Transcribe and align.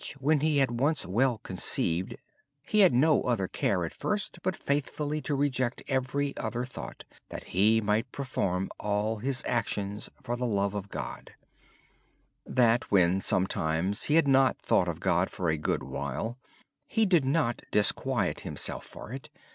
When 0.17 0.39
he 0.39 0.57
had 0.57 0.79
once 0.79 1.05
well 1.05 1.39
established 1.47 1.75
his 1.75 1.75
faith 2.15 2.19
he 2.63 2.79
had 2.79 2.91
no 2.91 3.21
other 3.21 3.47
care 3.47 3.87
but 4.41 4.55
to 4.55 5.35
reject 5.35 5.83
every 5.87 6.35
other 6.37 6.65
thought 6.65 7.03
so 7.31 7.37
he 7.45 7.81
might 7.81 8.11
perform 8.11 8.71
all 8.79 9.17
his 9.17 9.43
actions 9.45 10.09
for 10.23 10.35
the 10.35 10.47
love 10.47 10.73
of 10.73 10.89
God. 10.89 11.35
He 12.47 12.53
said 12.55 12.83
when 12.85 13.21
sometimes 13.21 14.05
he 14.05 14.15
had 14.15 14.27
not 14.27 14.57
thought 14.57 14.87
of 14.87 14.99
God 14.99 15.29
for 15.29 15.49
a 15.51 15.57
good 15.57 15.83
while 15.83 16.39
he 16.87 17.05
did 17.05 17.23
not 17.23 17.61
disquiet 17.69 18.39
himself 18.39 18.87
for 18.87 19.11
it. 19.13 19.29